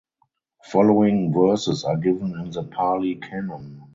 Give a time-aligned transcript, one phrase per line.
[0.71, 3.83] Following verses are given in the Pali Canon.